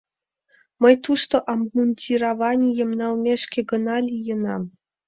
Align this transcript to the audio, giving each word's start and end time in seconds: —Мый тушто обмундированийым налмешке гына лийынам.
—Мый 0.81 0.95
тушто 1.03 1.35
обмундированийым 1.51 2.91
налмешке 2.99 3.59
гына 3.71 3.95
лийынам. 4.09 4.63